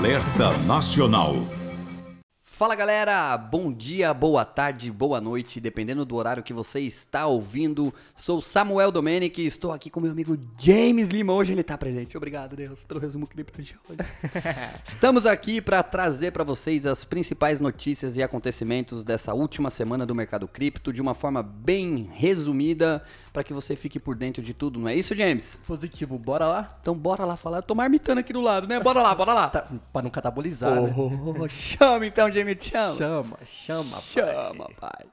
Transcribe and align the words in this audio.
Alerta 0.00 0.56
Nacional. 0.66 1.34
Fala 2.40 2.74
galera, 2.74 3.36
bom 3.36 3.70
dia, 3.70 4.14
boa 4.14 4.46
tarde, 4.46 4.90
boa 4.90 5.20
noite, 5.20 5.60
dependendo 5.60 6.06
do 6.06 6.16
horário 6.16 6.42
que 6.42 6.54
você 6.54 6.80
está 6.80 7.26
ouvindo. 7.26 7.92
Sou 8.16 8.40
Samuel 8.40 8.90
Domenic 8.90 9.42
e 9.42 9.46
estou 9.46 9.72
aqui 9.72 9.90
com 9.90 10.00
meu 10.00 10.10
amigo 10.10 10.38
James 10.58 11.08
Lima. 11.08 11.34
Hoje 11.34 11.52
ele 11.52 11.60
está 11.60 11.76
presente. 11.76 12.16
Obrigado, 12.16 12.56
Deus, 12.56 12.82
pelo 12.82 12.98
resumo 12.98 13.26
cripto 13.26 13.60
de 13.60 13.76
hoje. 13.88 13.98
Estamos 14.84 15.26
aqui 15.26 15.60
para 15.60 15.82
trazer 15.82 16.32
para 16.32 16.44
vocês 16.44 16.86
as 16.86 17.04
principais 17.04 17.60
notícias 17.60 18.16
e 18.16 18.22
acontecimentos 18.22 19.04
dessa 19.04 19.34
última 19.34 19.68
semana 19.68 20.06
do 20.06 20.14
mercado 20.14 20.48
cripto 20.48 20.94
de 20.94 21.02
uma 21.02 21.12
forma 21.12 21.42
bem 21.42 22.10
resumida 22.14 23.02
para 23.32 23.44
que 23.44 23.52
você 23.52 23.76
fique 23.76 23.98
por 23.98 24.16
dentro 24.16 24.42
de 24.42 24.52
tudo, 24.52 24.78
não 24.78 24.88
é 24.88 24.94
isso, 24.94 25.14
James? 25.14 25.60
Positivo, 25.66 26.18
bora 26.18 26.46
lá? 26.46 26.78
Então 26.80 26.94
bora 26.94 27.24
lá 27.24 27.36
falar. 27.36 27.58
Eu 27.58 27.62
tô 27.62 27.74
marmitando 27.74 28.18
aqui 28.18 28.32
do 28.32 28.40
lado, 28.40 28.66
né? 28.66 28.80
Bora 28.80 29.02
lá, 29.02 29.14
bora 29.14 29.32
lá. 29.32 29.48
Tá, 29.48 29.66
pra 29.92 30.02
não 30.02 30.10
catabolizar, 30.10 30.80
né? 30.80 30.94
Oh, 30.96 31.48
chama 31.48 32.06
então, 32.06 32.30
James, 32.32 32.58
chama. 32.60 32.96
Chama, 32.96 33.38
chama, 33.44 34.00
Chama, 34.00 34.70
pai. 34.78 35.04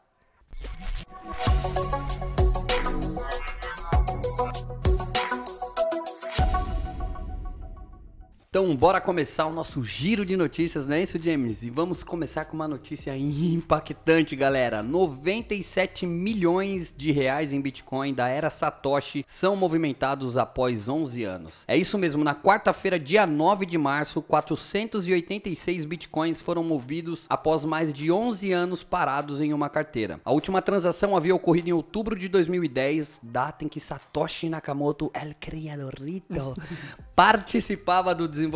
Então, 8.60 8.76
bora 8.76 9.00
começar 9.00 9.46
o 9.46 9.54
nosso 9.54 9.84
giro 9.84 10.26
de 10.26 10.36
notícias, 10.36 10.88
não 10.88 10.96
é 10.96 11.04
isso, 11.04 11.20
James? 11.20 11.62
E 11.62 11.70
vamos 11.70 12.04
começar 12.04 12.46
com 12.46 12.56
uma 12.56 12.68
notícia 12.68 13.16
impactante, 13.16 14.36
galera. 14.36 14.82
97 14.82 16.08
milhões 16.08 16.92
de 16.92 17.12
reais 17.12 17.54
em 17.54 17.62
Bitcoin 17.62 18.16
da 18.16 18.28
era 18.28 18.50
Satoshi 18.50 19.24
são 19.28 19.56
movimentados 19.56 20.38
após 20.38 20.90
11 20.90 21.24
anos. 21.24 21.66
É 21.68 21.78
isso 21.78 22.00
mesmo, 22.00 22.24
na 22.24 22.34
quarta-feira, 22.34 22.98
dia 22.98 23.28
9 23.28 23.64
de 23.64 23.78
março, 23.78 24.24
486 24.24 25.86
Bitcoins 25.86 26.42
foram 26.42 26.64
movidos 26.64 27.28
após 27.30 27.64
mais 27.64 27.94
de 27.94 28.12
11 28.12 28.52
anos 28.54 28.82
parados 28.84 29.40
em 29.40 29.54
uma 29.54 29.70
carteira. 29.70 30.20
A 30.26 30.32
última 30.32 30.64
transação 30.64 31.16
havia 31.16 31.36
ocorrido 31.36 31.70
em 31.70 31.74
outubro 31.74 32.16
de 32.16 32.28
2010, 32.28 33.20
data 33.22 33.64
em 33.64 33.68
que 33.70 33.80
Satoshi 33.80 34.50
Nakamoto, 34.50 35.12
el 35.14 35.36
criadorito, 35.40 36.56
participava 37.16 38.16
do 38.16 38.28
desenvolvimento 38.28 38.47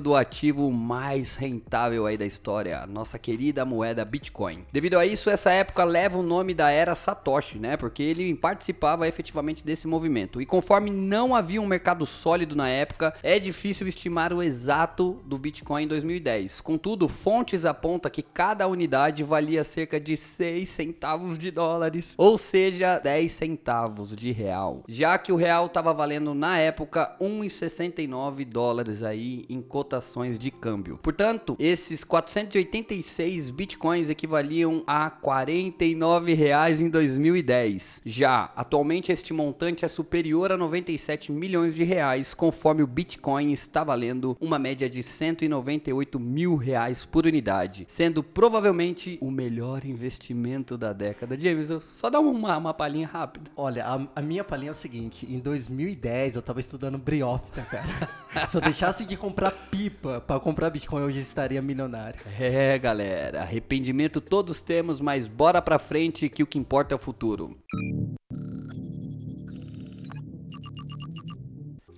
do 0.00 0.14
ativo 0.14 0.70
mais 0.70 1.34
rentável 1.34 2.06
aí 2.06 2.16
da 2.16 2.26
história, 2.26 2.80
a 2.80 2.86
nossa 2.86 3.18
querida 3.18 3.64
moeda 3.64 4.04
Bitcoin. 4.04 4.64
Devido 4.72 4.98
a 4.98 5.06
isso, 5.06 5.30
essa 5.30 5.50
época 5.50 5.84
leva 5.84 6.18
o 6.18 6.22
nome 6.22 6.54
da 6.54 6.70
era 6.70 6.94
Satoshi, 6.94 7.58
né? 7.58 7.76
Porque 7.76 8.02
ele 8.02 8.34
participava 8.34 9.06
efetivamente 9.08 9.64
desse 9.64 9.86
movimento. 9.86 10.40
E 10.40 10.46
conforme 10.46 10.90
não 10.90 11.34
havia 11.34 11.60
um 11.60 11.66
mercado 11.66 12.06
sólido 12.06 12.54
na 12.56 12.68
época, 12.68 13.14
é 13.22 13.38
difícil 13.38 13.86
estimar 13.86 14.32
o 14.32 14.42
exato 14.42 15.20
do 15.24 15.38
Bitcoin 15.38 15.84
em 15.84 15.88
2010. 15.88 16.60
Contudo, 16.60 17.08
fontes 17.08 17.64
apontam 17.64 18.10
que 18.10 18.22
cada 18.22 18.66
unidade 18.66 19.22
valia 19.22 19.64
cerca 19.64 20.00
de 20.00 20.16
6 20.16 20.68
centavos 20.68 21.38
de 21.38 21.50
dólares, 21.50 22.14
ou 22.16 22.36
seja, 22.36 22.98
10 22.98 23.30
centavos 23.30 24.14
de 24.14 24.32
real. 24.32 24.82
Já 24.88 25.18
que 25.18 25.32
o 25.32 25.36
real 25.36 25.66
estava 25.66 25.92
valendo 25.92 26.34
na 26.34 26.58
época 26.58 27.16
1,69 27.20 28.44
dólares 28.44 29.02
aí 29.02 29.29
em 29.48 29.60
cotações 29.60 30.38
de 30.38 30.50
câmbio. 30.50 30.98
Portanto, 31.02 31.56
esses 31.58 32.04
486 32.04 33.50
bitcoins 33.50 34.10
equivaliam 34.10 34.82
a 34.86 35.10
49 35.10 36.34
reais 36.34 36.80
em 36.80 36.88
2010. 36.88 38.02
Já 38.04 38.52
atualmente 38.56 39.12
este 39.12 39.32
montante 39.32 39.84
é 39.84 39.88
superior 39.88 40.52
a 40.52 40.56
97 40.56 41.32
milhões 41.32 41.74
de 41.74 41.84
reais, 41.84 42.34
conforme 42.34 42.82
o 42.82 42.86
Bitcoin 42.86 43.52
está 43.52 43.82
valendo 43.84 44.36
uma 44.40 44.58
média 44.58 44.88
de 44.88 45.02
198 45.02 46.18
mil 46.18 46.56
reais 46.56 47.04
por 47.04 47.26
unidade, 47.26 47.84
sendo 47.88 48.22
provavelmente 48.22 49.18
o 49.20 49.30
melhor 49.30 49.84
investimento 49.84 50.76
da 50.76 50.92
década. 50.92 51.38
James, 51.38 51.68
só 51.82 52.10
dá 52.10 52.20
uma, 52.20 52.56
uma 52.56 52.74
palhinha 52.74 53.06
rápida. 53.06 53.50
Olha, 53.56 53.84
a, 53.84 54.06
a, 54.16 54.22
minha 54.22 54.44
palhinha 54.44 54.70
é 54.70 54.72
o 54.72 54.74
seguinte: 54.74 55.26
em 55.30 55.38
2010 55.38 56.36
eu 56.36 56.42
tava 56.42 56.60
estudando 56.60 56.98
briófita, 56.98 57.62
cara. 57.62 58.10
Se 58.48 58.56
eu 58.56 58.60
deixasse 58.60 59.04
de 59.10 59.16
comprar 59.16 59.50
pipa 59.70 60.20
para 60.20 60.38
comprar 60.38 60.70
Bitcoin, 60.70 61.02
hoje 61.02 61.18
estaria 61.18 61.60
milionário. 61.60 62.20
É, 62.38 62.78
galera, 62.78 63.42
arrependimento 63.42 64.20
todos 64.20 64.60
temos, 64.60 65.00
mas 65.00 65.26
bora 65.26 65.60
pra 65.60 65.80
frente 65.80 66.28
que 66.28 66.44
o 66.44 66.46
que 66.46 66.58
importa 66.58 66.94
é 66.94 66.96
o 66.96 66.98
futuro. 66.98 67.58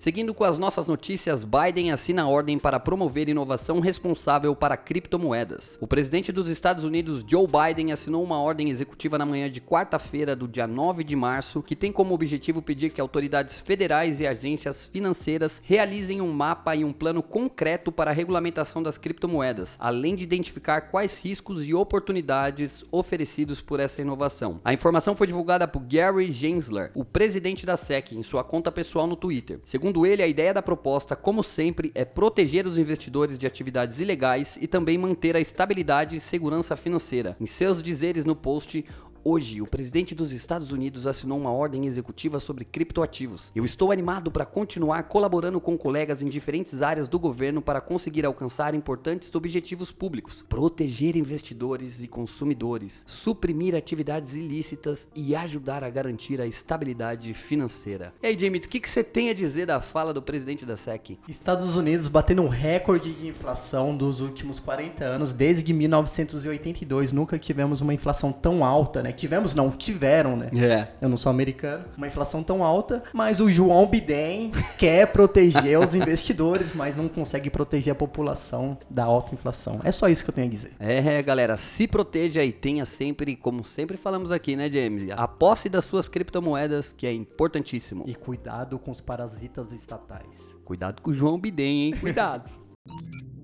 Seguindo 0.03 0.35
com 0.35 0.43
as 0.43 0.59
nossas 0.59 0.89
notícias, 0.89 1.45
Biden 1.45 1.93
assina 1.93 2.27
ordem 2.27 2.59
para 2.59 2.81
promover 2.81 3.29
inovação 3.29 3.79
responsável 3.79 4.53
para 4.53 4.77
criptomoedas. 4.77 5.79
O 5.81 5.87
presidente 5.87 6.33
dos 6.33 6.49
Estados 6.49 6.83
Unidos, 6.83 7.25
Joe 7.25 7.47
Biden, 7.47 7.93
assinou 7.93 8.25
uma 8.25 8.43
ordem 8.43 8.69
executiva 8.69 9.17
na 9.17 9.25
manhã 9.25 9.49
de 9.49 9.61
quarta-feira, 9.61 10.35
do 10.35 10.49
dia 10.49 10.67
9 10.67 11.05
de 11.05 11.15
março, 11.15 11.63
que 11.63 11.77
tem 11.77 11.93
como 11.93 12.15
objetivo 12.15 12.61
pedir 12.61 12.91
que 12.91 13.01
autoridades 13.01 13.61
federais 13.61 14.21
e 14.21 14.27
agências 14.27 14.87
financeiras 14.87 15.63
realizem 15.65 16.21
um 16.21 16.33
mapa 16.33 16.75
e 16.75 16.83
um 16.83 16.93
plano 16.93 17.23
concreto 17.23 17.93
para 17.93 18.11
a 18.11 18.15
regulamentação 18.15 18.83
das 18.83 18.99
criptomoedas, 18.99 19.77
além 19.79 20.17
de 20.17 20.25
identificar 20.25 20.81
quais 20.81 21.21
riscos 21.21 21.65
e 21.65 21.73
oportunidades 21.75 22.85
oferecidos 22.91 23.61
por 23.61 23.79
essa 23.79 24.03
inovação. 24.03 24.61
A 24.65 24.75
informação 24.75 25.15
foi 25.15 25.29
divulgada 25.29 25.69
por 25.69 25.81
Gary 25.83 26.33
Gensler, 26.33 26.91
o 26.93 27.05
presidente 27.05 27.65
da 27.65 27.77
SEC, 27.77 28.17
em 28.17 28.23
sua 28.25 28.43
conta 28.43 28.73
pessoal 28.73 29.07
no 29.07 29.15
Twitter. 29.15 29.61
Segundo 29.65 29.92
Segundo 29.93 30.07
ele, 30.07 30.23
a 30.23 30.27
ideia 30.27 30.55
da 30.55 30.63
proposta, 30.63 31.15
como 31.15 31.43
sempre, 31.43 31.93
é 31.95 32.03
proteger 32.03 32.67
os 32.67 32.79
investidores 32.79 33.37
de 33.37 33.47
atividades 33.47 34.01
ilegais 34.01 34.57
e 34.59 34.67
também 34.67 34.97
manter 34.97 35.37
a 35.37 35.41
estabilidade 35.41 36.17
e 36.17 36.21
segurança 36.21 36.75
financeira. 36.79 37.37
Em 37.39 37.45
seus 37.45 37.83
dizeres 37.83 38.25
no 38.25 38.35
post, 38.35 38.83
Hoje, 39.25 39.63
o 39.63 39.67
presidente 39.69 40.17
dos 40.17 40.33
Estados 40.33 40.73
Unidos 40.73 41.07
assinou 41.07 41.39
uma 41.39 41.53
ordem 41.53 41.87
executiva 41.87 42.41
sobre 42.41 42.65
criptoativos. 42.65 43.53
Eu 43.55 43.65
estou 43.65 43.93
animado 43.93 44.33
para 44.33 44.45
continuar 44.45 45.05
colaborando 45.05 45.61
com 45.61 45.79
colegas 45.79 46.23
em 46.23 46.27
diferentes 46.27 46.83
áreas 46.83 47.07
do 47.07 47.21
governo 47.21 47.63
para 47.63 47.81
conseguir 47.81 48.27
alcançar 48.27 48.75
importantes 48.75 49.33
objetivos 49.33 49.93
públicos, 49.93 50.45
proteger 50.49 51.17
investidores 51.17 52.03
e 52.03 52.09
consumidores, 52.09 53.05
suprimir 53.07 53.77
atividades 53.77 54.35
ilícitas 54.35 55.09
e 55.15 55.37
ajudar 55.37 55.85
a 55.85 55.91
garantir 55.91 56.41
a 56.41 56.47
estabilidade 56.47 57.33
financeira. 57.33 58.13
E 58.21 58.27
aí, 58.27 58.37
Jamie, 58.37 58.59
o 58.59 58.69
que, 58.69 58.89
você 58.89 59.05
tem 59.05 59.31
a 59.31 59.35
dizer 59.35 59.67
da 59.67 59.81
fala 59.81 60.13
do 60.13 60.21
presidente 60.21 60.67
da 60.67 60.77
SEC? 60.77 61.17
Estados 61.29 61.77
Unidos 61.77 62.09
batendo 62.09 62.43
um 62.43 62.49
recorde 62.49 63.13
de 63.13 63.29
inflação 63.29 63.97
dos 63.97 64.21
últimos 64.21 64.59
40 64.59 65.05
anos, 65.05 65.33
desde 65.33 65.73
1982. 65.73 67.13
Nunca 67.13 67.39
tivemos 67.39 67.81
uma 67.81 67.95
inflação 67.95 68.33
tão 68.33 68.65
alta, 68.65 69.01
né? 69.01 69.12
Tivemos, 69.13 69.55
não, 69.55 69.71
tiveram, 69.71 70.37
né? 70.37 70.47
É. 70.55 70.89
Eu 71.01 71.09
não 71.09 71.17
sou 71.17 71.31
americano. 71.31 71.85
Uma 71.97 72.07
inflação 72.07 72.43
tão 72.43 72.65
alta, 72.65 73.03
mas 73.13 73.41
o 73.41 73.51
João 73.51 73.87
Biden 73.87 74.53
quer 74.79 75.07
proteger 75.13 75.79
os 75.79 75.95
investidores, 75.95 76.73
mas 76.73 76.97
não 76.97 77.09
consegue 77.09 77.51
proteger 77.51 77.93
a 77.93 77.95
população 77.95 78.79
da 78.89 79.05
alta 79.05 79.35
inflação. 79.35 79.81
É 79.85 79.93
só 79.93 80.09
isso 80.09 80.25
que 80.25 80.31
eu 80.31 80.35
tenho 80.35 80.47
a 80.47 80.51
dizer. 80.51 80.73
É, 80.79 81.23
galera, 81.23 81.57
se 81.57 81.87
proteja 81.87 82.45
e 82.45 82.53
tenha 82.53 82.85
sempre, 82.85 83.37
como 83.37 83.65
sempre 83.65 83.97
falamos 83.97 84.33
aqui, 84.33 84.57
né, 84.57 84.71
James? 84.71 85.11
A 85.11 85.29
posse 85.29 85.69
das 85.69 85.85
suas 85.85 86.09
criptomoedas, 86.09 86.93
que 86.93 87.07
é 87.07 87.13
importantíssimo. 87.13 88.05
E 88.07 88.15
cuidado 88.15 88.79
com 88.79 88.91
os 88.91 89.01
parasitas 89.01 89.73
estatais. 89.73 90.57
Cuidado 90.65 91.03
com 91.03 91.11
o 91.11 91.15
João 91.15 91.39
Biden, 91.39 91.87
hein? 91.87 91.95
Cuidado. 92.01 92.51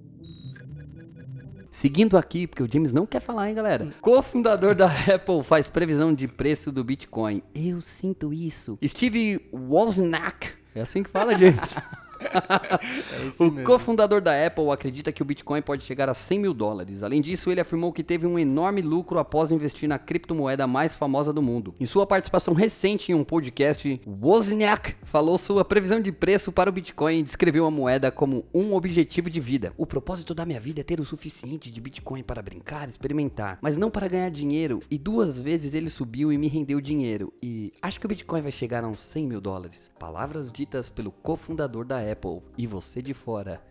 Seguindo 1.79 2.19
aqui, 2.19 2.45
porque 2.45 2.65
o 2.65 2.69
James 2.69 2.93
não 2.93 3.07
quer 3.07 3.21
falar, 3.21 3.49
hein, 3.49 3.55
galera? 3.55 3.87
Cofundador 4.01 4.75
da 4.75 4.87
Apple 5.15 5.45
faz 5.45 5.69
previsão 5.69 6.13
de 6.13 6.27
preço 6.27 6.73
do 6.73 6.83
Bitcoin. 6.83 7.41
Eu 7.55 7.81
sinto 7.81 8.33
isso. 8.33 8.77
Steve 8.85 9.49
Wozniak, 9.53 10.55
é 10.75 10.81
assim 10.81 11.05
que 11.05 11.09
fala, 11.09 11.39
James? 11.39 11.77
É 13.39 13.43
o 13.43 13.65
cofundador 13.65 14.21
da 14.21 14.47
Apple 14.47 14.71
acredita 14.71 15.13
que 15.13 15.23
o 15.23 15.25
Bitcoin 15.25 15.63
pode 15.63 15.85
chegar 15.85 16.09
a 16.09 16.15
100 16.15 16.39
mil 16.39 16.55
dólares. 16.55 17.03
Além 17.03 17.21
disso, 17.21 17.51
ele 17.51 17.61
afirmou 17.61 17.93
que 17.93 18.03
teve 18.03 18.27
um 18.27 18.39
enorme 18.39 18.81
lucro 18.83 19.19
após 19.19 19.53
investir 19.53 19.89
na 19.89 19.99
criptomoeda 19.99 20.67
mais 20.67 20.95
famosa 20.95 21.33
do 21.33 21.43
mundo. 21.43 21.75
Em 21.79 21.87
sua 21.87 22.07
participação 22.07 22.55
recente 22.55 23.13
em 23.13 23.15
um 23.15 23.25
podcast, 23.25 24.01
Wozniak 24.07 24.97
falou 25.03 25.39
sua 25.39 25.65
previsão 25.65 26.01
de 26.01 26.13
preço 26.13 26.53
para 26.53 26.71
o 26.71 26.73
Bitcoin 26.73 27.19
e 27.19 27.23
descreveu 27.23 27.67
a 27.67 27.71
moeda 27.71 28.11
como 28.11 28.45
um 28.53 28.75
objetivo 28.75 29.31
de 29.31 29.41
vida. 29.41 29.73
O 29.77 29.87
propósito 29.87 30.35
da 30.35 30.45
minha 30.45 30.61
vida 30.61 30.81
é 30.81 30.85
ter 30.85 31.01
o 31.01 31.05
suficiente 31.05 31.71
de 31.71 31.81
Bitcoin 31.81 32.23
para 32.23 32.43
brincar, 32.43 32.89
experimentar, 32.89 33.59
mas 33.61 33.79
não 33.79 33.91
para 33.91 34.09
ganhar 34.09 34.31
dinheiro. 34.31 34.81
E 34.91 34.99
duas 34.99 35.39
vezes 35.39 35.75
ele 35.75 35.89
subiu 35.89 36.33
e 36.33 36.39
me 36.39 36.49
rendeu 36.49 36.81
dinheiro. 36.81 37.33
E 37.43 37.73
acho 37.81 38.01
que 38.01 38.07
o 38.07 38.09
Bitcoin 38.09 38.41
vai 38.41 38.53
chegar 38.53 38.85
a 38.85 38.89
uns 38.89 39.01
100 39.01 39.27
mil 39.27 39.41
dólares. 39.41 39.91
Palavras 39.99 40.51
ditas 40.51 40.91
pelo 40.91 41.11
cofundador 41.11 41.85
da 41.85 42.01
Apple 42.01 42.18
e 42.57 42.67
você 42.67 43.01
de 43.01 43.15
fora. 43.15 43.63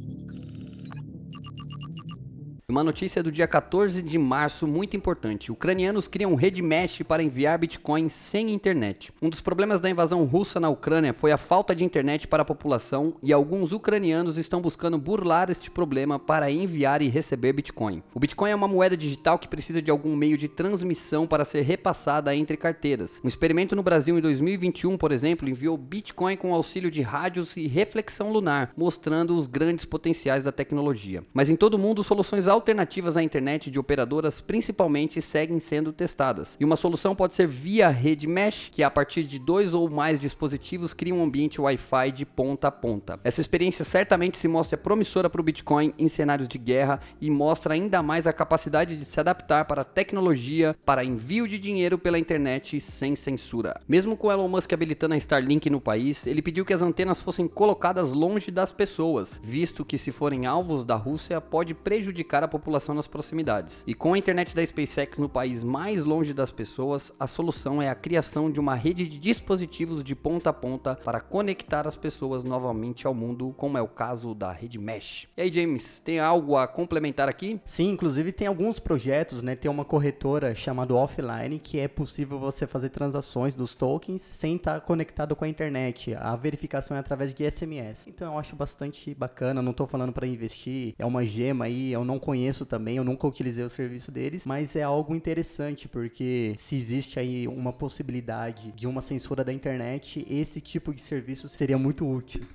Uma 2.68 2.82
notícia 2.82 3.22
do 3.22 3.30
dia 3.30 3.46
14 3.46 4.02
de 4.02 4.18
março 4.18 4.66
muito 4.66 4.96
importante. 4.96 5.52
Ucranianos 5.52 6.08
criam 6.08 6.34
rede 6.34 6.60
mesh 6.60 7.02
para 7.06 7.22
enviar 7.22 7.56
Bitcoin 7.56 8.08
sem 8.08 8.50
internet. 8.50 9.12
Um 9.22 9.28
dos 9.28 9.40
problemas 9.40 9.78
da 9.78 9.88
invasão 9.88 10.24
russa 10.24 10.58
na 10.58 10.68
Ucrânia 10.68 11.14
foi 11.14 11.30
a 11.30 11.36
falta 11.36 11.76
de 11.76 11.84
internet 11.84 12.26
para 12.26 12.42
a 12.42 12.44
população 12.44 13.14
e 13.22 13.32
alguns 13.32 13.70
ucranianos 13.70 14.36
estão 14.36 14.60
buscando 14.60 14.98
burlar 14.98 15.48
este 15.48 15.70
problema 15.70 16.18
para 16.18 16.50
enviar 16.50 17.02
e 17.02 17.08
receber 17.08 17.52
Bitcoin. 17.52 18.02
O 18.12 18.18
Bitcoin 18.18 18.50
é 18.50 18.54
uma 18.56 18.66
moeda 18.66 18.96
digital 18.96 19.38
que 19.38 19.46
precisa 19.46 19.80
de 19.80 19.92
algum 19.92 20.16
meio 20.16 20.36
de 20.36 20.48
transmissão 20.48 21.24
para 21.24 21.44
ser 21.44 21.60
repassada 21.60 22.34
entre 22.34 22.56
carteiras. 22.56 23.20
Um 23.22 23.28
experimento 23.28 23.76
no 23.76 23.82
Brasil 23.84 24.18
em 24.18 24.20
2021, 24.20 24.98
por 24.98 25.12
exemplo, 25.12 25.48
enviou 25.48 25.78
Bitcoin 25.78 26.36
com 26.36 26.52
auxílio 26.52 26.90
de 26.90 27.00
rádios 27.00 27.56
e 27.56 27.68
reflexão 27.68 28.32
lunar, 28.32 28.72
mostrando 28.76 29.36
os 29.36 29.46
grandes 29.46 29.84
potenciais 29.84 30.42
da 30.42 30.50
tecnologia. 30.50 31.22
Mas 31.32 31.48
em 31.48 31.54
todo 31.54 31.74
o 31.74 31.78
mundo, 31.78 32.02
soluções 32.02 32.48
alternativas 32.56 33.16
à 33.16 33.22
internet 33.22 33.70
de 33.70 33.78
operadoras 33.78 34.40
principalmente 34.40 35.22
seguem 35.22 35.60
sendo 35.60 35.92
testadas. 35.92 36.56
E 36.58 36.64
uma 36.64 36.76
solução 36.76 37.14
pode 37.14 37.34
ser 37.34 37.46
via 37.46 37.88
rede 37.88 38.26
mesh, 38.26 38.68
que 38.72 38.82
a 38.82 38.90
partir 38.90 39.24
de 39.24 39.38
dois 39.38 39.72
ou 39.72 39.88
mais 39.88 40.18
dispositivos 40.18 40.92
cria 40.92 41.14
um 41.14 41.22
ambiente 41.22 41.60
Wi-Fi 41.60 42.12
de 42.12 42.26
ponta 42.26 42.68
a 42.68 42.72
ponta. 42.72 43.20
Essa 43.22 43.40
experiência 43.40 43.84
certamente 43.84 44.36
se 44.36 44.48
mostra 44.48 44.76
promissora 44.76 45.30
para 45.30 45.40
o 45.40 45.44
Bitcoin 45.44 45.92
em 45.98 46.08
cenários 46.08 46.48
de 46.48 46.58
guerra 46.58 47.00
e 47.20 47.30
mostra 47.30 47.74
ainda 47.74 48.02
mais 48.02 48.26
a 48.26 48.32
capacidade 48.32 48.96
de 48.96 49.04
se 49.04 49.20
adaptar 49.20 49.64
para 49.64 49.84
tecnologia 49.84 50.76
para 50.84 51.04
envio 51.04 51.46
de 51.46 51.58
dinheiro 51.58 51.98
pela 51.98 52.18
internet 52.18 52.80
sem 52.80 53.14
censura. 53.14 53.80
Mesmo 53.88 54.16
com 54.16 54.30
Elon 54.30 54.48
Musk 54.48 54.72
habilitando 54.72 55.14
a 55.14 55.18
Starlink 55.18 55.68
no 55.70 55.80
país, 55.80 56.26
ele 56.26 56.42
pediu 56.42 56.64
que 56.64 56.74
as 56.74 56.82
antenas 56.82 57.22
fossem 57.22 57.46
colocadas 57.46 58.12
longe 58.12 58.50
das 58.50 58.72
pessoas, 58.72 59.40
visto 59.42 59.84
que 59.84 59.98
se 59.98 60.10
forem 60.10 60.46
alvos 60.46 60.84
da 60.84 60.96
Rússia 60.96 61.40
pode 61.40 61.74
prejudicar 61.74 62.42
a 62.42 62.45
população 62.48 62.94
nas 62.94 63.06
proximidades. 63.06 63.84
E 63.86 63.94
com 63.94 64.14
a 64.14 64.18
internet 64.18 64.54
da 64.54 64.64
SpaceX 64.64 65.18
no 65.18 65.28
país 65.28 65.62
mais 65.62 66.04
longe 66.04 66.32
das 66.32 66.50
pessoas, 66.50 67.12
a 67.18 67.26
solução 67.26 67.80
é 67.80 67.88
a 67.88 67.94
criação 67.94 68.50
de 68.50 68.60
uma 68.60 68.74
rede 68.74 69.06
de 69.06 69.18
dispositivos 69.18 70.02
de 70.02 70.14
ponta 70.14 70.50
a 70.50 70.52
ponta 70.52 70.96
para 71.04 71.20
conectar 71.20 71.86
as 71.86 71.96
pessoas 71.96 72.44
novamente 72.44 73.06
ao 73.06 73.14
mundo, 73.14 73.54
como 73.56 73.78
é 73.78 73.82
o 73.82 73.88
caso 73.88 74.34
da 74.34 74.52
rede 74.52 74.78
Mesh. 74.78 75.26
E 75.36 75.42
aí, 75.42 75.52
James, 75.52 76.00
tem 76.00 76.18
algo 76.18 76.56
a 76.56 76.66
complementar 76.66 77.28
aqui? 77.28 77.60
Sim, 77.64 77.90
inclusive 77.90 78.32
tem 78.32 78.46
alguns 78.46 78.78
projetos, 78.78 79.42
né? 79.42 79.56
Tem 79.56 79.70
uma 79.70 79.84
corretora 79.84 80.54
chamada 80.54 80.94
Offline 80.94 81.58
que 81.58 81.78
é 81.78 81.88
possível 81.88 82.38
você 82.38 82.66
fazer 82.66 82.90
transações 82.90 83.54
dos 83.54 83.74
tokens 83.74 84.22
sem 84.32 84.56
estar 84.56 84.80
conectado 84.80 85.34
com 85.34 85.44
a 85.44 85.48
internet. 85.48 86.14
A 86.14 86.36
verificação 86.36 86.96
é 86.96 87.00
através 87.00 87.34
de 87.34 87.48
SMS. 87.48 88.06
Então 88.06 88.32
eu 88.32 88.38
acho 88.38 88.56
bastante 88.56 89.14
bacana. 89.14 89.62
Não 89.62 89.70
estou 89.70 89.86
falando 89.86 90.12
para 90.12 90.26
investir, 90.26 90.94
é 90.98 91.06
uma 91.06 91.24
gema 91.24 91.66
aí. 91.66 91.92
Eu 91.92 92.04
não 92.04 92.18
conheço 92.36 92.66
também, 92.66 92.98
eu 92.98 93.04
nunca 93.04 93.26
utilizei 93.26 93.64
o 93.64 93.68
serviço 93.68 94.12
deles, 94.12 94.44
mas 94.44 94.76
é 94.76 94.82
algo 94.82 95.14
interessante 95.14 95.88
porque 95.88 96.54
se 96.58 96.76
existe 96.76 97.18
aí 97.18 97.48
uma 97.48 97.72
possibilidade 97.72 98.72
de 98.72 98.86
uma 98.86 99.00
censura 99.00 99.42
da 99.42 99.52
internet, 99.52 100.26
esse 100.28 100.60
tipo 100.60 100.92
de 100.92 101.00
serviço 101.00 101.48
seria 101.48 101.78
muito 101.78 102.06
útil. 102.06 102.46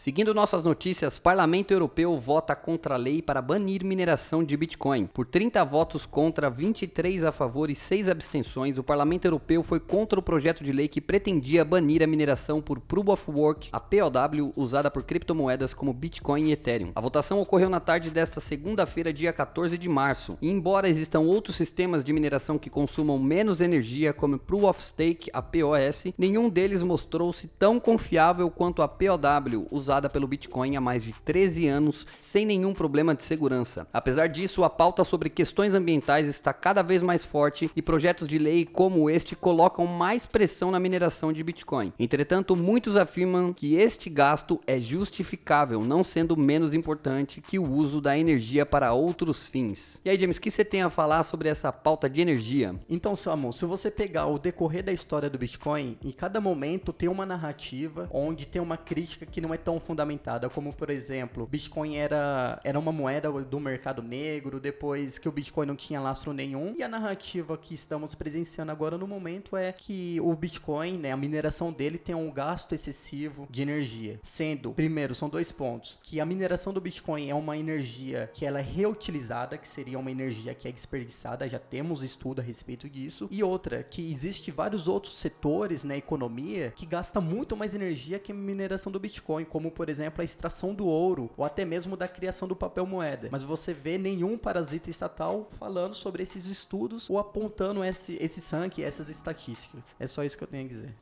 Seguindo 0.00 0.32
nossas 0.32 0.62
notícias, 0.62 1.18
Parlamento 1.18 1.72
Europeu 1.72 2.16
vota 2.20 2.54
contra 2.54 2.94
a 2.94 2.96
lei 2.96 3.20
para 3.20 3.42
banir 3.42 3.84
mineração 3.84 4.44
de 4.44 4.56
Bitcoin. 4.56 5.06
Por 5.06 5.26
30 5.26 5.64
votos 5.64 6.06
contra, 6.06 6.48
23 6.48 7.24
a 7.24 7.32
favor 7.32 7.68
e 7.68 7.74
6 7.74 8.08
abstenções, 8.08 8.78
o 8.78 8.84
Parlamento 8.84 9.24
Europeu 9.24 9.60
foi 9.60 9.80
contra 9.80 10.16
o 10.16 10.22
projeto 10.22 10.62
de 10.62 10.70
lei 10.70 10.86
que 10.86 11.00
pretendia 11.00 11.64
banir 11.64 12.00
a 12.00 12.06
mineração 12.06 12.62
por 12.62 12.78
Proof 12.78 13.08
of 13.08 13.30
Work, 13.32 13.70
a 13.72 13.80
POW, 13.80 14.52
usada 14.54 14.88
por 14.88 15.02
criptomoedas 15.02 15.74
como 15.74 15.92
Bitcoin 15.92 16.44
e 16.46 16.52
Ethereum. 16.52 16.92
A 16.94 17.00
votação 17.00 17.40
ocorreu 17.40 17.68
na 17.68 17.80
tarde 17.80 18.08
desta 18.08 18.38
segunda-feira, 18.38 19.12
dia 19.12 19.32
14 19.32 19.76
de 19.76 19.88
março. 19.88 20.38
E 20.40 20.48
embora 20.48 20.88
existam 20.88 21.22
outros 21.22 21.56
sistemas 21.56 22.04
de 22.04 22.12
mineração 22.12 22.56
que 22.56 22.70
consumam 22.70 23.18
menos 23.18 23.60
energia, 23.60 24.12
como 24.12 24.38
Proof 24.38 24.62
of 24.62 24.80
Stake, 24.80 25.28
a 25.32 25.42
POS, 25.42 26.12
nenhum 26.16 26.48
deles 26.48 26.84
mostrou-se 26.84 27.48
tão 27.48 27.80
confiável 27.80 28.48
quanto 28.48 28.80
a 28.80 28.86
POW, 28.86 29.66
usada 29.72 29.87
usada 29.88 30.10
pelo 30.10 30.28
Bitcoin 30.28 30.76
há 30.76 30.80
mais 30.82 31.02
de 31.02 31.12
13 31.12 31.66
anos 31.66 32.06
sem 32.20 32.44
nenhum 32.44 32.74
problema 32.74 33.14
de 33.14 33.24
segurança. 33.24 33.88
Apesar 33.90 34.26
disso, 34.26 34.62
a 34.62 34.68
pauta 34.68 35.02
sobre 35.02 35.30
questões 35.30 35.74
ambientais 35.74 36.28
está 36.28 36.52
cada 36.52 36.82
vez 36.82 37.00
mais 37.00 37.24
forte 37.24 37.70
e 37.74 37.80
projetos 37.80 38.28
de 38.28 38.38
lei 38.38 38.66
como 38.66 39.08
este 39.08 39.34
colocam 39.34 39.86
mais 39.86 40.26
pressão 40.26 40.70
na 40.70 40.78
mineração 40.78 41.32
de 41.32 41.42
Bitcoin. 41.42 41.90
Entretanto, 41.98 42.54
muitos 42.54 42.98
afirmam 42.98 43.50
que 43.54 43.76
este 43.76 44.10
gasto 44.10 44.60
é 44.66 44.78
justificável, 44.78 45.80
não 45.80 46.04
sendo 46.04 46.36
menos 46.36 46.74
importante 46.74 47.40
que 47.40 47.58
o 47.58 47.66
uso 47.66 47.98
da 47.98 48.18
energia 48.18 48.66
para 48.66 48.92
outros 48.92 49.48
fins. 49.48 50.02
E 50.04 50.10
aí, 50.10 50.18
James, 50.18 50.36
o 50.36 50.40
que 50.40 50.50
você 50.50 50.66
tem 50.66 50.82
a 50.82 50.90
falar 50.90 51.22
sobre 51.22 51.48
essa 51.48 51.72
pauta 51.72 52.10
de 52.10 52.20
energia? 52.20 52.74
Então, 52.90 53.16
Samu, 53.16 53.54
se 53.54 53.64
você 53.64 53.90
pegar 53.90 54.26
o 54.26 54.38
decorrer 54.38 54.84
da 54.84 54.92
história 54.92 55.30
do 55.30 55.38
Bitcoin, 55.38 55.96
em 56.04 56.10
cada 56.10 56.42
momento 56.42 56.92
tem 56.92 57.08
uma 57.08 57.24
narrativa 57.24 58.06
onde 58.12 58.46
tem 58.46 58.60
uma 58.60 58.76
crítica 58.76 59.24
que 59.24 59.40
não 59.40 59.54
é 59.54 59.56
tão 59.56 59.77
fundamentada, 59.80 60.48
como 60.48 60.72
por 60.72 60.90
exemplo, 60.90 61.46
Bitcoin 61.46 61.96
era, 61.96 62.60
era 62.64 62.78
uma 62.78 62.92
moeda 62.92 63.30
do 63.30 63.60
mercado 63.60 64.02
negro, 64.02 64.60
depois 64.60 65.18
que 65.18 65.28
o 65.28 65.32
Bitcoin 65.32 65.66
não 65.66 65.76
tinha 65.76 66.00
lastro 66.00 66.32
nenhum, 66.32 66.74
e 66.76 66.82
a 66.82 66.88
narrativa 66.88 67.56
que 67.56 67.74
estamos 67.74 68.14
presenciando 68.14 68.72
agora 68.72 68.98
no 68.98 69.06
momento 69.06 69.56
é 69.56 69.72
que 69.72 70.20
o 70.20 70.34
Bitcoin, 70.34 70.98
né, 70.98 71.12
a 71.12 71.16
mineração 71.16 71.72
dele 71.72 71.98
tem 71.98 72.14
um 72.14 72.30
gasto 72.30 72.74
excessivo 72.74 73.46
de 73.50 73.62
energia, 73.62 74.20
sendo, 74.22 74.72
primeiro, 74.72 75.14
são 75.14 75.28
dois 75.28 75.52
pontos, 75.52 75.98
que 76.02 76.20
a 76.20 76.26
mineração 76.26 76.72
do 76.72 76.80
Bitcoin 76.80 77.28
é 77.28 77.34
uma 77.34 77.56
energia 77.56 78.30
que 78.32 78.44
ela 78.44 78.58
é 78.58 78.62
reutilizada, 78.62 79.58
que 79.58 79.68
seria 79.68 79.98
uma 79.98 80.10
energia 80.10 80.54
que 80.54 80.68
é 80.68 80.72
desperdiçada, 80.72 81.48
já 81.48 81.58
temos 81.58 82.02
estudo 82.02 82.40
a 82.40 82.44
respeito 82.44 82.88
disso, 82.88 83.28
e 83.30 83.42
outra, 83.42 83.82
que 83.82 84.10
existe 84.10 84.50
vários 84.50 84.88
outros 84.88 85.16
setores 85.16 85.84
na 85.84 85.96
economia 85.96 86.72
que 86.74 86.86
gasta 86.86 87.20
muito 87.20 87.56
mais 87.56 87.74
energia 87.74 88.18
que 88.18 88.32
a 88.32 88.34
mineração 88.34 88.90
do 88.90 89.00
Bitcoin, 89.00 89.44
como 89.44 89.67
como 89.68 89.70
por 89.70 89.88
exemplo 89.88 90.22
a 90.22 90.24
extração 90.24 90.74
do 90.74 90.86
ouro 90.86 91.30
ou 91.36 91.44
até 91.44 91.64
mesmo 91.64 91.96
da 91.96 92.08
criação 92.08 92.48
do 92.48 92.56
papel 92.56 92.86
moeda. 92.86 93.28
Mas 93.30 93.42
você 93.42 93.72
vê 93.72 93.98
nenhum 93.98 94.38
parasita 94.38 94.90
estatal 94.90 95.48
falando 95.58 95.94
sobre 95.94 96.22
esses 96.22 96.46
estudos 96.46 97.08
ou 97.08 97.18
apontando 97.18 97.84
esse, 97.84 98.16
esse 98.20 98.40
sangue, 98.40 98.82
essas 98.82 99.08
estatísticas. 99.08 99.94
É 100.00 100.06
só 100.06 100.24
isso 100.24 100.36
que 100.36 100.44
eu 100.44 100.48
tenho 100.48 100.64
a 100.64 100.68
dizer. 100.68 100.94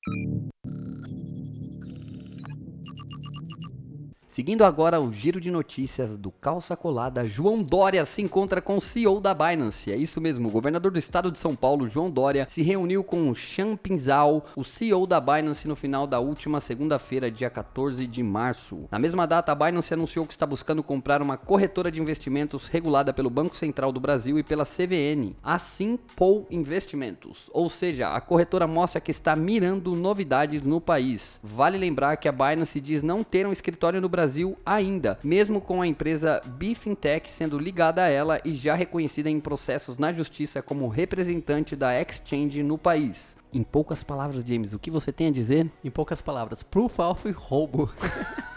Seguindo 4.37 4.67
agora 4.67 5.01
o 5.01 5.11
giro 5.11 5.41
de 5.41 5.51
notícias 5.51 6.19
do 6.19 6.31
Calça 6.31 6.77
Colada, 6.77 7.27
João 7.27 7.63
Dória 7.63 8.05
se 8.05 8.21
encontra 8.21 8.61
com 8.61 8.77
o 8.77 8.81
CEO 8.83 9.19
da 9.19 9.33
Binance. 9.33 9.91
É 9.91 9.97
isso 9.97 10.21
mesmo, 10.21 10.49
o 10.49 10.51
governador 10.51 10.93
do 10.93 10.99
estado 10.99 11.33
de 11.33 11.39
São 11.39 11.57
Paulo, 11.57 11.89
João 11.89 12.11
Dória, 12.11 12.47
se 12.47 12.61
reuniu 12.61 13.03
com 13.03 13.31
o 13.31 13.35
Chan 13.35 13.77
Pinzal, 13.77 14.45
o 14.55 14.63
CEO 14.63 15.07
da 15.07 15.19
Binance, 15.19 15.67
no 15.67 15.75
final 15.75 16.07
da 16.07 16.21
última 16.21 16.61
segunda-feira, 16.61 17.31
dia 17.31 17.49
14 17.49 18.07
de 18.07 18.23
março. 18.23 18.87
Na 18.91 18.99
mesma 18.99 19.27
data, 19.27 19.53
a 19.53 19.55
Binance 19.55 19.95
anunciou 19.95 20.27
que 20.27 20.35
está 20.35 20.45
buscando 20.45 20.83
comprar 20.83 21.23
uma 21.23 21.39
corretora 21.39 21.91
de 21.91 21.99
investimentos 21.99 22.69
regulada 22.69 23.15
pelo 23.15 23.31
Banco 23.31 23.57
Central 23.57 23.91
do 23.91 24.01
Brasil 24.01 24.39
e 24.39 24.43
pela 24.43 24.67
CVN, 24.67 25.35
a 25.43 25.59
Simpol 25.59 26.47
Investimentos. 26.51 27.49
Ou 27.55 27.71
seja, 27.71 28.11
a 28.11 28.21
corretora 28.21 28.67
mostra 28.67 29.01
que 29.01 29.11
está 29.11 29.35
mirando 29.35 29.97
novidades 29.97 30.61
no 30.61 30.79
país. 30.79 31.41
Vale 31.43 31.79
lembrar 31.79 32.19
que 32.19 32.29
a 32.29 32.33
Binance 32.33 32.79
diz 32.83 33.03
não 33.03 33.25
ter 33.25 33.47
um 33.47 33.53
escritório 33.53 33.99
no 33.99 34.11
Brasil 34.11 34.26
Brasil 34.27 34.59
ainda, 34.67 35.17
mesmo 35.23 35.61
com 35.61 35.81
a 35.81 35.87
empresa 35.87 36.41
Bifintech 36.45 37.31
sendo 37.31 37.57
ligada 37.57 38.03
a 38.03 38.09
ela 38.09 38.41
e 38.45 38.55
já 38.55 38.75
reconhecida 38.75 39.31
em 39.31 39.39
processos 39.39 39.99
na 39.99 40.13
justiça 40.13 40.61
como 40.61 40.89
representante 40.89 41.77
da 41.77 41.95
exchange 42.01 42.61
no 42.65 42.77
país. 42.77 43.37
Em 43.53 43.63
poucas 43.63 44.03
palavras, 44.03 44.43
James, 44.45 44.73
o 44.73 44.81
que 44.81 44.91
você 44.91 45.13
tem 45.13 45.29
a 45.29 45.31
dizer? 45.31 45.71
Em 45.85 45.91
poucas 45.91 46.21
palavras, 46.21 46.65
proof 46.65 46.99
of 46.99 47.31
roubo. 47.31 47.89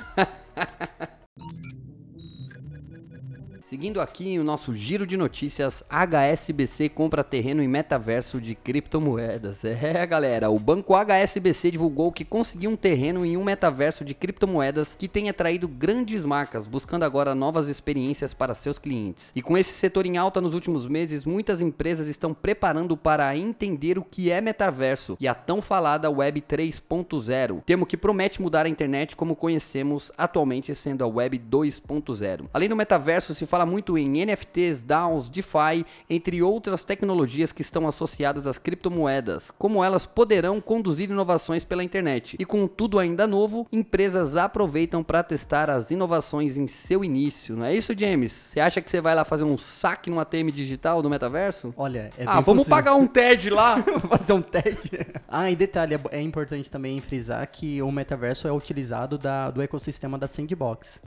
Seguindo 3.69 4.01
aqui 4.01 4.39
o 4.39 4.43
nosso 4.43 4.73
giro 4.73 5.05
de 5.05 5.15
notícias, 5.15 5.83
HSBC 5.87 6.89
compra 6.89 7.23
terreno 7.23 7.61
em 7.61 7.67
metaverso 7.67 8.41
de 8.41 8.55
criptomoedas. 8.55 9.63
É, 9.63 10.05
galera, 10.07 10.49
o 10.49 10.57
banco 10.57 10.95
HSBC 10.95 11.69
divulgou 11.69 12.11
que 12.11 12.25
conseguiu 12.25 12.71
um 12.71 12.75
terreno 12.75 13.23
em 13.23 13.37
um 13.37 13.43
metaverso 13.43 14.03
de 14.03 14.15
criptomoedas 14.15 14.95
que 14.95 15.07
tem 15.07 15.29
atraído 15.29 15.67
grandes 15.67 16.23
marcas, 16.23 16.65
buscando 16.65 17.03
agora 17.03 17.35
novas 17.35 17.67
experiências 17.67 18.33
para 18.33 18.55
seus 18.55 18.79
clientes. 18.79 19.31
E 19.35 19.41
com 19.41 19.55
esse 19.55 19.73
setor 19.73 20.07
em 20.07 20.17
alta 20.17 20.41
nos 20.41 20.55
últimos 20.55 20.87
meses, 20.87 21.23
muitas 21.23 21.61
empresas 21.61 22.07
estão 22.07 22.33
preparando 22.33 22.97
para 22.97 23.37
entender 23.37 23.99
o 23.99 24.03
que 24.03 24.31
é 24.31 24.41
metaverso 24.41 25.15
e 25.19 25.27
a 25.27 25.35
tão 25.35 25.61
falada 25.61 26.09
Web 26.09 26.41
3.0, 26.41 27.61
termo 27.63 27.85
que 27.85 27.95
promete 27.95 28.41
mudar 28.41 28.65
a 28.65 28.69
internet 28.69 29.15
como 29.15 29.35
conhecemos 29.35 30.11
atualmente, 30.17 30.73
sendo 30.73 31.03
a 31.03 31.07
Web 31.07 31.39
2.0. 31.39 32.47
Além 32.51 32.67
do 32.67 32.75
metaverso, 32.75 33.35
se 33.35 33.45
fala 33.45 33.58
fala 33.59 33.65
muito 33.69 33.97
em 33.97 34.23
NFTs, 34.25 34.83
DAOs, 34.83 35.27
DeFi, 35.27 35.85
entre 36.09 36.41
outras 36.41 36.81
tecnologias 36.81 37.51
que 37.51 37.61
estão 37.61 37.85
associadas 37.85 38.47
às 38.47 38.57
criptomoedas, 38.57 39.51
como 39.51 39.83
elas 39.83 40.05
poderão 40.05 40.61
conduzir 40.61 41.09
inovações 41.09 41.65
pela 41.65 41.83
internet. 41.83 42.37
E 42.39 42.45
com 42.45 42.65
tudo 42.67 42.97
ainda 42.99 43.27
novo, 43.27 43.67
empresas 43.69 44.37
aproveitam 44.37 45.03
para 45.03 45.21
testar 45.23 45.69
as 45.69 45.91
inovações 45.91 46.57
em 46.57 46.67
seu 46.67 47.03
início. 47.03 47.57
Não 47.57 47.65
é 47.65 47.75
isso, 47.75 47.93
James? 47.97 48.31
Você 48.31 48.61
acha 48.61 48.79
que 48.79 48.89
você 48.89 49.01
vai 49.01 49.13
lá 49.13 49.25
fazer 49.25 49.43
um 49.43 49.57
saque 49.57 50.09
no 50.09 50.21
ATM 50.21 50.51
digital 50.53 51.01
do 51.01 51.09
metaverso? 51.09 51.73
Olha, 51.75 52.11
é 52.17 52.23
ah, 52.25 52.39
vamos 52.39 52.61
possível. 52.61 52.77
pagar 52.77 52.95
um 52.95 53.05
TED 53.07 53.49
lá. 53.49 53.83
fazer 54.09 54.31
um 54.31 54.41
teste. 54.41 54.91
ah, 55.27 55.51
e 55.51 55.55
detalhe, 55.57 55.95
é- 55.95 56.17
é 56.17 56.21
importante 56.21 56.71
também 56.71 57.01
frisar 57.01 57.45
que 57.51 57.81
o 57.81 57.91
metaverso 57.91 58.47
é 58.47 58.53
utilizado 58.53 59.17
da- 59.17 59.51
do 59.51 59.61
ecossistema 59.61 60.17
da 60.17 60.29
Sandbox. 60.29 61.01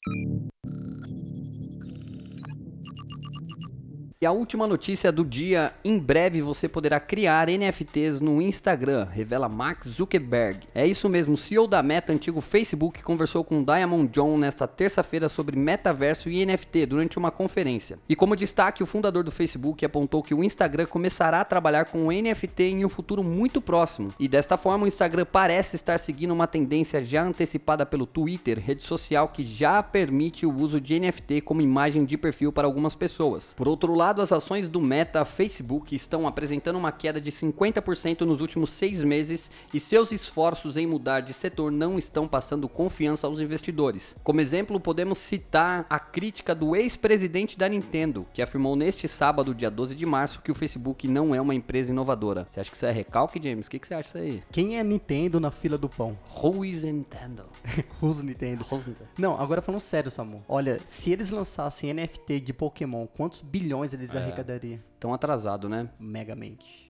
E 4.23 4.25
a 4.25 4.31
última 4.31 4.65
notícia 4.65 5.11
do 5.11 5.25
dia: 5.25 5.73
em 5.83 5.99
breve 5.99 6.41
você 6.41 6.69
poderá 6.69 6.97
criar 6.97 7.49
NFTs 7.49 8.21
no 8.21 8.41
Instagram, 8.41 9.05
revela 9.11 9.49
Mark 9.49 9.85
Zuckerberg. 9.85 10.59
É 10.73 10.87
isso 10.87 11.09
mesmo, 11.09 11.33
o 11.33 11.37
CEO 11.37 11.67
da 11.67 11.83
Meta, 11.83 12.13
antigo 12.13 12.39
Facebook, 12.39 13.03
conversou 13.03 13.43
com 13.43 13.61
Diamond 13.61 14.07
John 14.13 14.37
nesta 14.37 14.65
terça-feira 14.65 15.27
sobre 15.27 15.59
metaverso 15.59 16.29
e 16.29 16.45
NFT 16.45 16.85
durante 16.85 17.17
uma 17.17 17.31
conferência. 17.31 17.99
E 18.07 18.15
como 18.15 18.33
destaque, 18.33 18.81
o 18.81 18.85
fundador 18.85 19.25
do 19.25 19.29
Facebook 19.29 19.83
apontou 19.83 20.23
que 20.23 20.33
o 20.33 20.41
Instagram 20.41 20.85
começará 20.85 21.41
a 21.41 21.45
trabalhar 21.45 21.83
com 21.83 22.09
NFT 22.09 22.63
em 22.63 22.85
um 22.85 22.89
futuro 22.89 23.25
muito 23.25 23.59
próximo. 23.59 24.13
E 24.17 24.29
desta 24.29 24.55
forma, 24.55 24.85
o 24.85 24.87
Instagram 24.87 25.25
parece 25.29 25.75
estar 25.75 25.97
seguindo 25.97 26.31
uma 26.31 26.47
tendência 26.47 27.03
já 27.03 27.25
antecipada 27.25 27.85
pelo 27.85 28.05
Twitter, 28.05 28.57
rede 28.57 28.83
social 28.83 29.27
que 29.27 29.45
já 29.45 29.83
permite 29.83 30.45
o 30.45 30.55
uso 30.55 30.79
de 30.79 30.97
NFT 30.97 31.41
como 31.41 31.59
imagem 31.59 32.05
de 32.05 32.17
perfil 32.17 32.53
para 32.53 32.65
algumas 32.65 32.95
pessoas. 32.95 33.53
Por 33.57 33.67
outro 33.67 33.93
lado, 33.93 34.12
as 34.21 34.31
ações 34.31 34.67
do 34.67 34.81
Meta 34.81 35.23
Facebook 35.25 35.95
estão 35.95 36.27
apresentando 36.27 36.77
uma 36.77 36.91
queda 36.91 37.19
de 37.19 37.31
50% 37.31 38.21
nos 38.21 38.41
últimos 38.41 38.71
seis 38.71 39.03
meses 39.03 39.49
e 39.73 39.79
seus 39.79 40.11
esforços 40.11 40.77
em 40.77 40.85
mudar 40.85 41.21
de 41.21 41.33
setor 41.33 41.71
não 41.71 41.97
estão 41.97 42.27
passando 42.27 42.69
confiança 42.69 43.27
aos 43.27 43.39
investidores. 43.39 44.15
Como 44.23 44.41
exemplo, 44.41 44.79
podemos 44.79 45.17
citar 45.17 45.85
a 45.89 45.99
crítica 45.99 46.53
do 46.53 46.75
ex-presidente 46.75 47.57
da 47.57 47.67
Nintendo, 47.67 48.25
que 48.33 48.41
afirmou 48.41 48.75
neste 48.75 49.07
sábado, 49.07 49.55
dia 49.55 49.69
12 49.69 49.95
de 49.95 50.05
março, 50.05 50.41
que 50.41 50.51
o 50.51 50.55
Facebook 50.55 51.07
não 51.07 51.33
é 51.33 51.41
uma 51.41 51.55
empresa 51.55 51.91
inovadora. 51.91 52.47
Você 52.49 52.59
acha 52.59 52.69
que 52.69 52.75
isso 52.75 52.85
é 52.85 52.91
recalque, 52.91 53.41
James? 53.41 53.67
O 53.67 53.69
que, 53.69 53.79
que 53.79 53.87
você 53.87 53.93
acha 53.93 54.03
disso 54.03 54.17
aí? 54.17 54.43
Quem 54.51 54.77
é 54.77 54.83
Nintendo 54.83 55.39
na 55.39 55.51
fila 55.51 55.77
do 55.77 55.89
pão? 55.89 56.17
Who 56.35 56.65
is 56.65 56.83
Nintendo? 56.83 57.43
Os 58.01 58.21
Nintendo. 58.21 58.65
Who's 58.69 58.87
Nintendo? 58.87 59.09
Não, 59.17 59.39
agora 59.39 59.61
falando 59.61 59.81
sério, 59.81 60.11
Samu. 60.11 60.43
Olha, 60.47 60.79
se 60.85 61.11
eles 61.11 61.31
lançassem 61.31 61.93
NFT 61.93 62.39
de 62.39 62.53
Pokémon, 62.53 63.07
quantos 63.07 63.41
bilhões 63.41 63.93
eles 63.93 64.02
arrecadariam? 64.11 64.79
Tão 64.99 65.13
atrasado, 65.13 65.69
né? 65.69 65.89
Megamente. 65.99 66.91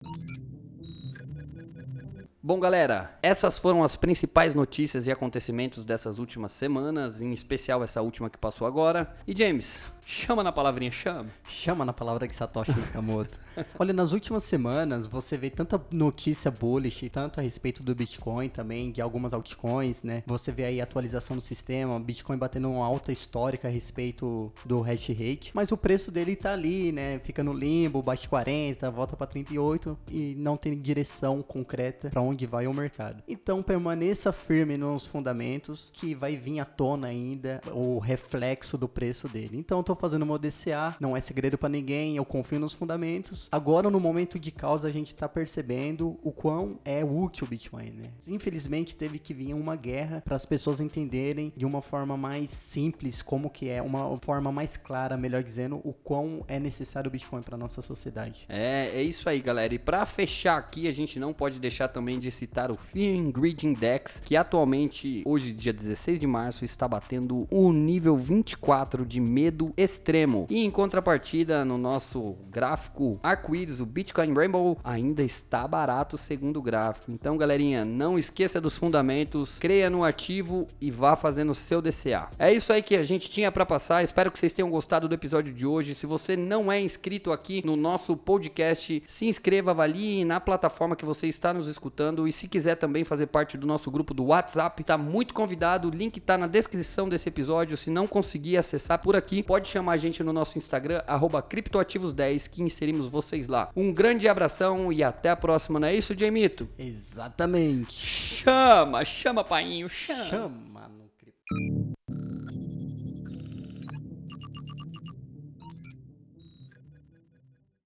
Bom, 2.41 2.59
galera, 2.59 3.17
essas 3.23 3.57
foram 3.57 3.83
as 3.83 3.95
principais 3.95 4.53
notícias 4.53 5.07
e 5.07 5.11
acontecimentos 5.11 5.83
dessas 5.83 6.19
últimas 6.19 6.51
semanas, 6.51 7.19
em 7.21 7.33
especial 7.33 7.83
essa 7.83 8.01
última 8.01 8.29
que 8.29 8.37
passou 8.37 8.67
agora. 8.67 9.15
E 9.27 9.35
James, 9.35 9.83
chama 10.05 10.43
na 10.43 10.51
palavrinha 10.51 10.91
chama. 10.91 11.29
Chama 11.47 11.83
na 11.83 11.93
palavra 11.93 12.27
que 12.27 12.35
Satoshi 12.35 12.77
Nakamoto. 12.79 13.39
Olha, 13.79 13.93
nas 13.93 14.13
últimas 14.13 14.43
semanas 14.43 15.07
você 15.07 15.37
vê 15.37 15.49
tanta 15.49 15.81
notícia 15.91 16.51
bullish, 16.51 17.09
tanto 17.09 17.39
a 17.39 17.43
respeito 17.43 17.83
do 17.83 17.93
Bitcoin 17.93 18.49
também, 18.49 18.91
de 18.91 19.01
algumas 19.01 19.33
altcoins, 19.33 20.03
né? 20.03 20.23
Você 20.25 20.51
vê 20.51 20.65
aí 20.65 20.81
atualização 20.81 21.35
do 21.35 21.41
sistema, 21.41 21.99
Bitcoin 21.99 22.37
batendo 22.37 22.69
uma 22.69 22.85
alta 22.85 23.11
histórica 23.11 23.67
a 23.67 23.71
respeito 23.71 24.51
do 24.65 24.81
hash 24.81 25.09
rate, 25.09 25.51
mas 25.53 25.71
o 25.71 25.77
preço 25.77 26.11
dele 26.11 26.35
tá 26.35 26.53
ali, 26.53 26.91
né? 26.91 27.19
Fica 27.19 27.43
no 27.43 27.53
limbo, 27.53 28.01
bate 28.01 28.27
40, 28.27 28.89
volta 28.91 29.15
para 29.15 29.27
38 29.27 29.97
e 30.11 30.35
não 30.37 30.57
tem 30.57 30.79
direção 30.79 31.41
concreta 31.41 32.09
para 32.09 32.21
onde 32.21 32.45
vai 32.45 32.67
o 32.67 32.73
mercado. 32.73 33.23
Então 33.27 33.63
permaneça 33.63 34.31
firme 34.31 34.77
nos 34.77 35.05
fundamentos 35.05 35.89
que 35.93 36.13
vai 36.13 36.35
vir 36.35 36.59
à 36.59 36.65
tona 36.65 37.07
ainda 37.07 37.61
o 37.71 37.99
reflexo 37.99 38.77
do 38.77 38.87
preço 38.87 39.27
dele. 39.27 39.57
Então 39.57 39.79
eu 39.79 39.83
tô 39.83 39.95
fazendo 39.95 40.23
uma 40.23 40.39
DCA, 40.39 40.95
não 40.99 41.15
é 41.15 41.21
segredo 41.21 41.57
para 41.57 41.69
ninguém, 41.69 42.17
eu 42.17 42.25
confio 42.25 42.59
nos 42.59 42.73
fundamentos. 42.73 43.44
Agora 43.51 43.89
no 43.89 43.99
momento 43.99 44.39
de 44.39 44.51
causa 44.51 44.87
a 44.87 44.91
gente 44.91 45.13
tá 45.13 45.27
percebendo 45.27 46.17
o 46.23 46.31
quão 46.31 46.79
é 46.83 47.03
útil 47.03 47.45
o 47.45 47.49
Bitcoin, 47.49 47.91
né? 47.91 48.03
Infelizmente 48.27 48.95
teve 48.95 49.19
que 49.19 49.33
vir 49.33 49.53
uma 49.53 49.75
guerra 49.75 50.21
para 50.23 50.35
as 50.35 50.45
pessoas 50.45 50.79
entenderem 50.79 51.53
de 51.55 51.65
uma 51.65 51.81
forma 51.81 52.17
mais 52.17 52.51
simples 52.51 53.21
como 53.21 53.49
que 53.49 53.69
é, 53.69 53.81
uma 53.81 54.17
forma 54.19 54.51
mais 54.51 54.77
clara, 54.77 55.17
melhor 55.17 55.43
dizendo, 55.43 55.81
o 55.83 55.93
quão 55.93 56.43
é 56.47 56.59
necessário 56.59 57.09
o 57.09 57.11
Bitcoin 57.11 57.41
para 57.41 57.57
nossa 57.57 57.81
sociedade. 57.81 58.45
É, 58.49 58.91
é 58.93 59.03
isso 59.03 59.29
aí, 59.29 59.39
galera. 59.39 59.73
E 59.73 59.79
pra 59.79 60.05
fechar 60.05 60.57
aqui, 60.57 60.87
a 60.87 60.91
gente 60.91 61.19
não 61.19 61.33
pode 61.33 61.59
deixar 61.59 61.87
também 61.87 62.19
de 62.19 62.31
citar 62.31 62.71
o 62.71 62.75
Fear 62.75 63.19
and 63.19 63.31
Greed 63.31 63.63
Index, 63.63 64.21
que 64.23 64.35
atualmente, 64.35 65.23
hoje, 65.25 65.51
dia 65.51 65.73
16 65.73 66.19
de 66.19 66.27
março, 66.27 66.65
está 66.65 66.87
batendo 66.87 67.47
o 67.49 67.71
nível 67.71 68.17
24 68.17 69.05
de 69.05 69.19
medo 69.19 69.73
extremo. 69.77 70.47
E 70.49 70.63
em 70.63 70.71
contrapartida, 70.71 71.63
no 71.63 71.77
nosso 71.77 72.35
gráfico 72.49 73.19
arco-íris, 73.35 73.81
o 73.81 73.85
Bitcoin 73.85 74.33
Rainbow 74.33 74.77
ainda 74.83 75.21
está 75.21 75.67
barato 75.67 76.17
segundo 76.17 76.57
o 76.57 76.61
gráfico. 76.61 77.11
Então, 77.11 77.37
galerinha, 77.37 77.83
não 77.83 78.17
esqueça 78.17 78.61
dos 78.61 78.77
fundamentos, 78.77 79.59
creia 79.59 79.89
no 79.89 80.03
ativo 80.03 80.65
e 80.79 80.89
vá 80.89 81.15
fazendo 81.15 81.51
o 81.51 81.55
seu 81.55 81.81
DCA. 81.81 82.29
É 82.39 82.51
isso 82.53 82.71
aí 82.71 82.81
que 82.81 82.95
a 82.95 83.03
gente 83.03 83.29
tinha 83.29 83.51
pra 83.51 83.65
passar. 83.65 84.03
Espero 84.03 84.31
que 84.31 84.39
vocês 84.39 84.53
tenham 84.53 84.69
gostado 84.69 85.07
do 85.07 85.13
episódio 85.13 85.53
de 85.53 85.65
hoje. 85.65 85.93
Se 85.93 86.05
você 86.05 86.37
não 86.37 86.71
é 86.71 86.79
inscrito 86.79 87.31
aqui 87.31 87.65
no 87.65 87.75
nosso 87.75 88.15
podcast, 88.15 89.03
se 89.05 89.25
inscreva, 89.27 89.71
avalie 89.71 90.23
na 90.23 90.39
plataforma 90.39 90.95
que 90.95 91.05
você 91.05 91.27
está 91.27 91.53
nos 91.53 91.67
escutando 91.67 92.27
e 92.27 92.33
se 92.33 92.47
quiser 92.47 92.75
também 92.75 93.03
fazer 93.03 93.27
parte 93.27 93.57
do 93.57 93.67
nosso 93.67 93.91
grupo 93.91 94.13
do 94.13 94.25
WhatsApp, 94.25 94.83
tá 94.83 94.97
muito 94.97 95.33
convidado. 95.33 95.89
O 95.89 95.91
link 95.91 96.19
tá 96.21 96.37
na 96.37 96.47
descrição 96.47 97.09
desse 97.09 97.27
episódio. 97.27 97.75
Se 97.75 97.89
não 97.89 98.07
conseguir 98.07 98.57
acessar 98.57 98.99
por 98.99 99.15
aqui, 99.15 99.43
pode 99.43 99.67
chamar 99.67 99.93
a 99.93 99.97
gente 99.97 100.23
no 100.23 100.31
nosso 100.31 100.57
Instagram 100.57 101.03
arroba 101.05 101.43
criptoativos10 101.43 102.49
que 102.49 102.63
inserimos 102.63 103.07
vocês 103.25 103.47
lá. 103.47 103.69
Um 103.75 103.91
grande 103.93 104.27
abração 104.27 104.91
e 104.91 105.03
até 105.03 105.29
a 105.29 105.35
próxima. 105.35 105.79
Não 105.79 105.87
é 105.87 105.95
isso, 105.95 106.17
Jamito? 106.17 106.67
Exatamente. 106.77 107.93
Chama, 107.93 109.03
chama, 109.03 109.43
painho, 109.43 109.89
chama. 109.89 110.23
Chama 110.25 110.87
no. 110.87 111.94